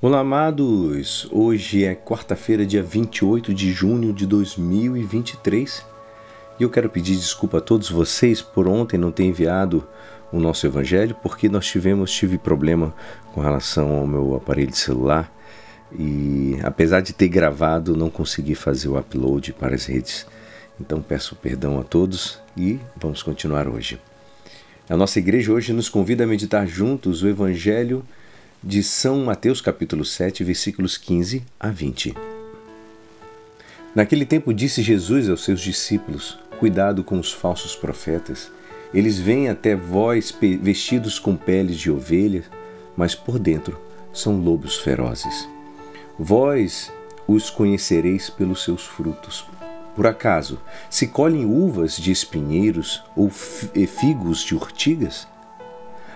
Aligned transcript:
Olá, 0.00 0.20
amados! 0.20 1.26
Hoje 1.32 1.84
é 1.84 1.92
quarta-feira, 1.92 2.64
dia 2.64 2.84
28 2.84 3.52
de 3.52 3.72
junho 3.72 4.12
de 4.12 4.26
2023 4.26 5.84
e 6.60 6.62
eu 6.62 6.70
quero 6.70 6.88
pedir 6.88 7.16
desculpa 7.16 7.58
a 7.58 7.60
todos 7.60 7.90
vocês 7.90 8.40
por 8.40 8.68
ontem 8.68 8.96
não 8.96 9.10
ter 9.10 9.24
enviado 9.24 9.84
o 10.30 10.38
nosso 10.38 10.64
evangelho, 10.64 11.16
porque 11.20 11.48
nós 11.48 11.66
tivemos 11.66 12.12
tive 12.12 12.38
problema 12.38 12.94
com 13.34 13.40
relação 13.40 13.90
ao 13.90 14.06
meu 14.06 14.36
aparelho 14.36 14.72
celular 14.72 15.32
e 15.92 16.56
apesar 16.62 17.00
de 17.00 17.12
ter 17.12 17.26
gravado, 17.26 17.96
não 17.96 18.08
consegui 18.08 18.54
fazer 18.54 18.86
o 18.86 18.96
upload 18.96 19.52
para 19.54 19.74
as 19.74 19.86
redes. 19.86 20.28
Então 20.80 21.02
peço 21.02 21.34
perdão 21.34 21.80
a 21.80 21.82
todos 21.82 22.38
e 22.56 22.78
vamos 22.96 23.20
continuar 23.20 23.66
hoje. 23.66 24.00
A 24.88 24.96
nossa 24.96 25.18
igreja 25.18 25.52
hoje 25.52 25.72
nos 25.72 25.88
convida 25.88 26.22
a 26.22 26.26
meditar 26.26 26.68
juntos 26.68 27.24
o 27.24 27.28
evangelho 27.28 28.04
de 28.62 28.82
São 28.82 29.24
Mateus 29.24 29.60
capítulo 29.60 30.04
7, 30.04 30.42
versículos 30.42 30.96
15 30.96 31.44
a 31.60 31.68
20. 31.68 32.14
Naquele 33.94 34.26
tempo 34.26 34.52
disse 34.52 34.82
Jesus 34.82 35.28
aos 35.28 35.44
seus 35.44 35.60
discípulos: 35.60 36.38
Cuidado 36.58 37.04
com 37.04 37.18
os 37.18 37.32
falsos 37.32 37.76
profetas. 37.76 38.50
Eles 38.92 39.18
vêm 39.18 39.48
até 39.48 39.76
vós 39.76 40.34
vestidos 40.60 41.18
com 41.18 41.36
peles 41.36 41.78
de 41.78 41.90
ovelha, 41.90 42.42
mas 42.96 43.14
por 43.14 43.38
dentro 43.38 43.78
são 44.12 44.40
lobos 44.40 44.76
ferozes. 44.76 45.48
Vós 46.18 46.92
os 47.26 47.50
conhecereis 47.50 48.28
pelos 48.28 48.64
seus 48.64 48.84
frutos. 48.84 49.44
Por 49.94 50.06
acaso, 50.06 50.60
se 50.88 51.06
colhem 51.06 51.44
uvas 51.44 51.96
de 51.96 52.10
espinheiros 52.10 53.02
ou 53.14 53.28
figos 53.30 54.42
de 54.42 54.54
urtigas? 54.54 55.28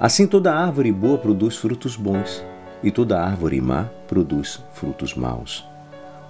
Assim 0.00 0.28
toda 0.28 0.54
árvore 0.54 0.92
boa 0.92 1.18
produz 1.18 1.56
frutos 1.56 1.96
bons, 1.96 2.44
e 2.84 2.90
toda 2.90 3.20
árvore 3.20 3.60
má 3.60 3.86
produz 4.06 4.62
frutos 4.72 5.12
maus. 5.12 5.66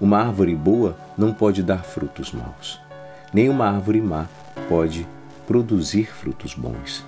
Uma 0.01 0.21
árvore 0.21 0.55
boa 0.55 0.97
não 1.19 1.35
pode 1.35 1.63
dar 1.63 1.85
frutos 1.85 2.33
maus, 2.33 2.81
nem 3.31 3.51
uma 3.51 3.69
árvore 3.69 4.01
má 4.01 4.27
pode 4.71 5.07
produzir 5.47 6.11
frutos 6.11 6.55
bons. 6.55 7.05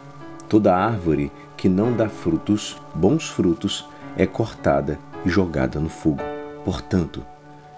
Toda 0.51 0.77
árvore 0.77 1.33
que 1.57 1.67
não 1.67 1.97
dá 1.97 2.11
frutos, 2.11 2.77
bons 2.95 3.27
frutos, 3.27 3.89
é 4.15 4.27
cortada 4.27 4.99
e 5.25 5.31
jogada 5.31 5.81
no 5.81 5.89
fogo. 5.89 6.23
Portanto, 6.63 7.25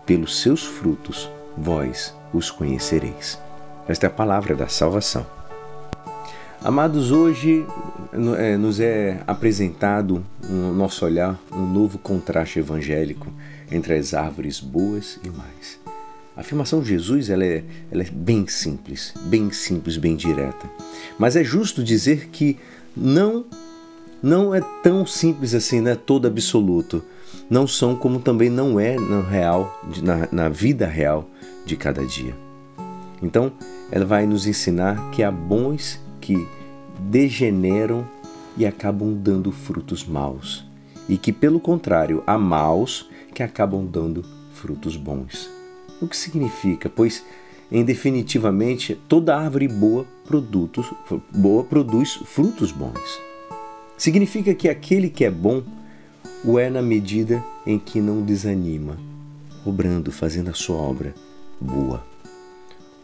pelos 0.05 0.41
seus 0.41 0.65
frutos 0.65 1.31
vós 1.57 2.17
os 2.33 2.51
conhecereis. 2.51 3.41
Esta 3.87 4.07
é 4.07 4.09
a 4.09 4.13
palavra 4.13 4.57
da 4.57 4.67
salvação. 4.67 5.25
Amados, 6.65 7.11
hoje 7.11 7.67
é, 8.39 8.57
nos 8.57 8.79
é 8.79 9.21
apresentado 9.27 10.25
no 10.49 10.73
nosso 10.73 11.05
olhar 11.05 11.37
um 11.51 11.67
novo 11.67 11.99
contraste 11.99 12.61
evangélico 12.61 13.27
entre 13.69 13.95
as 13.95 14.15
árvores 14.15 14.61
boas 14.61 15.19
e 15.25 15.29
mais. 15.29 15.81
A 16.37 16.41
afirmação 16.41 16.81
de 16.81 16.91
Jesus 16.91 17.31
ela 17.31 17.45
é, 17.45 17.65
ela 17.91 18.05
é 18.05 18.11
bem 18.11 18.47
simples, 18.47 19.13
bem 19.25 19.51
simples, 19.51 19.97
bem 19.97 20.15
direta. 20.15 20.71
Mas 21.19 21.35
é 21.35 21.43
justo 21.43 21.83
dizer 21.83 22.29
que 22.29 22.57
não 22.97 23.45
não 24.23 24.55
é 24.55 24.61
tão 24.85 25.05
simples 25.05 25.55
assim, 25.55 25.81
não 25.81 25.91
é 25.91 25.97
todo 25.97 26.29
absoluto. 26.29 27.03
Não 27.51 27.67
são 27.67 27.97
como 27.97 28.21
também 28.21 28.49
não 28.49 28.79
é 28.79 28.95
no 28.95 29.21
real, 29.21 29.81
na, 30.01 30.29
na 30.31 30.49
vida 30.49 30.87
real 30.87 31.29
de 31.67 31.77
cada 31.77 32.07
dia. 32.07 32.37
Então, 33.21 33.53
ela 33.91 34.05
vai 34.05 34.27
nos 34.27 34.47
ensinar 34.47 35.11
que 35.11 35.25
há 35.25 35.31
bons 35.31 35.99
que 36.23 36.49
degeneram 37.11 38.09
e 38.57 38.65
acabam 38.65 39.13
dando 39.13 39.51
frutos 39.51 40.07
maus, 40.07 40.65
e 41.09 41.19
que, 41.19 41.33
pelo 41.33 41.61
contrário, 41.61 42.23
há 42.27 42.39
maus 42.39 43.11
que 43.35 43.43
acabam 43.43 43.85
dando 43.85 44.25
frutos 44.55 44.97
bons. 44.97 45.51
O 46.01 46.07
que 46.07 46.17
significa? 46.17 46.89
Pois, 46.89 47.25
em 47.71 47.85
definitivamente, 47.85 48.95
toda 49.09 49.37
árvore 49.37 49.67
boa, 49.67 50.07
produtos, 50.25 50.87
boa 51.35 51.65
produz 51.65 52.15
frutos 52.25 52.71
bons. 52.71 53.21
Significa 53.99 54.55
que 54.55 54.69
aquele 54.69 55.11
que 55.11 55.25
é 55.25 55.31
bom 55.31 55.63
o 56.45 56.59
é 56.59 56.69
na 56.69 56.83
medida 56.83 57.43
em 57.67 57.79
que 57.79 58.01
não 58.01 58.23
desanima, 58.23 58.97
obrando, 59.65 60.11
fazendo 60.13 60.51
a 60.51 60.55
sua 60.55 60.77
obra 60.77 61.15
boa. 61.61 62.05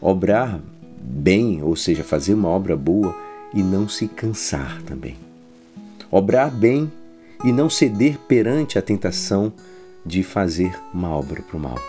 Obrar 0.01 0.61
bem, 1.09 1.63
ou 1.63 1.75
seja, 1.75 2.03
fazer 2.03 2.35
uma 2.35 2.49
obra 2.49 2.77
boa, 2.77 3.15
e 3.51 3.63
não 3.63 3.89
se 3.89 4.07
cansar 4.07 4.79
também. 4.83 5.17
Obrar 6.11 6.51
bem 6.51 6.91
e 7.43 7.51
não 7.51 7.69
ceder 7.69 8.19
perante 8.27 8.77
a 8.77 8.81
tentação 8.81 9.51
de 10.05 10.21
fazer 10.21 10.77
uma 10.93 11.09
obra 11.09 11.41
para 11.41 11.57
o 11.57 11.59
mal. 11.59 11.79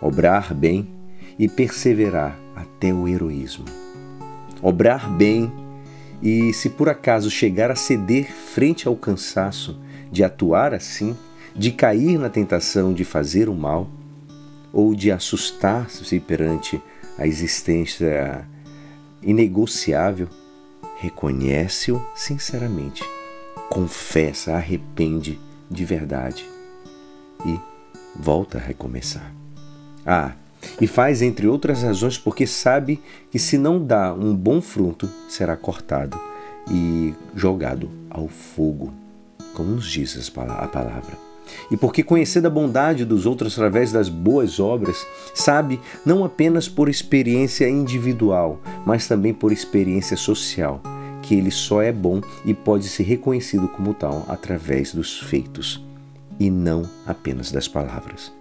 Obrar 0.00 0.52
bem 0.52 0.86
e 1.38 1.48
perseverar 1.48 2.38
até 2.54 2.92
o 2.92 3.08
heroísmo. 3.08 3.64
Obrar 4.60 5.10
bem 5.10 5.50
e, 6.22 6.52
se 6.52 6.68
por 6.68 6.88
acaso 6.88 7.30
chegar 7.30 7.70
a 7.70 7.76
ceder 7.76 8.30
frente 8.30 8.86
ao 8.86 8.96
cansaço 8.96 9.78
de 10.10 10.22
atuar 10.22 10.74
assim, 10.74 11.16
de 11.54 11.70
cair 11.72 12.18
na 12.18 12.28
tentação 12.28 12.92
de 12.92 13.04
fazer 13.04 13.48
o 13.48 13.54
mal, 13.54 13.88
ou 14.72 14.94
de 14.94 15.10
assustar-se 15.10 16.20
perante 16.20 16.80
a 17.18 17.26
existência 17.26 18.46
inegociável 19.22 20.28
reconhece-o 20.98 22.02
sinceramente, 22.14 23.02
confessa, 23.68 24.54
arrepende 24.54 25.38
de 25.70 25.84
verdade 25.84 26.48
e 27.44 27.58
volta 28.18 28.58
a 28.58 28.60
recomeçar. 28.60 29.32
Ah, 30.04 30.32
e 30.80 30.86
faz 30.86 31.22
entre 31.22 31.46
outras 31.46 31.82
razões 31.82 32.16
porque 32.16 32.46
sabe 32.46 33.02
que 33.30 33.38
se 33.38 33.58
não 33.58 33.84
dá 33.84 34.12
um 34.12 34.34
bom 34.34 34.60
fruto, 34.60 35.08
será 35.28 35.56
cortado 35.56 36.18
e 36.70 37.14
jogado 37.34 37.90
ao 38.10 38.28
fogo, 38.28 38.92
como 39.54 39.72
nos 39.72 39.90
diz 39.90 40.32
a 40.36 40.66
palavra. 40.68 41.35
E 41.70 41.76
porque 41.76 42.02
conhecendo 42.02 42.46
a 42.46 42.50
bondade 42.50 43.04
dos 43.04 43.26
outros 43.26 43.54
através 43.54 43.92
das 43.92 44.08
boas 44.08 44.58
obras, 44.60 45.06
sabe 45.34 45.80
não 46.04 46.24
apenas 46.24 46.68
por 46.68 46.88
experiência 46.88 47.68
individual, 47.68 48.60
mas 48.84 49.06
também 49.06 49.32
por 49.32 49.52
experiência 49.52 50.16
social, 50.16 50.80
que 51.22 51.34
ele 51.34 51.50
só 51.50 51.82
é 51.82 51.92
bom 51.92 52.20
e 52.44 52.54
pode 52.54 52.88
ser 52.88 53.04
reconhecido 53.04 53.68
como 53.68 53.94
tal 53.94 54.24
através 54.28 54.94
dos 54.94 55.20
feitos 55.20 55.84
e 56.38 56.50
não 56.50 56.82
apenas 57.06 57.50
das 57.50 57.66
palavras. 57.66 58.32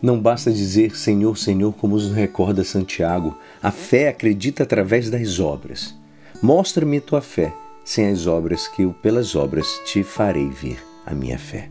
Não 0.00 0.18
basta 0.18 0.50
dizer 0.50 0.96
Senhor, 0.96 1.36
Senhor, 1.36 1.72
como 1.74 1.96
nos 1.96 2.12
recorda 2.12 2.64
Santiago, 2.64 3.36
a 3.62 3.70
fé 3.70 4.08
acredita 4.08 4.62
através 4.62 5.10
das 5.10 5.38
obras. 5.38 5.94
Mostra-me 6.42 7.00
tua 7.00 7.20
fé, 7.20 7.52
sem 7.84 8.08
as 8.08 8.26
obras 8.26 8.66
que 8.68 8.82
eu 8.82 8.92
pelas 8.92 9.34
obras 9.34 9.66
te 9.86 10.02
farei 10.02 10.48
ver 10.48 10.78
a 11.06 11.14
minha 11.14 11.38
fé. 11.38 11.70